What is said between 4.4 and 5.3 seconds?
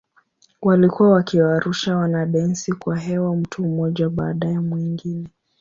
ya mwingine.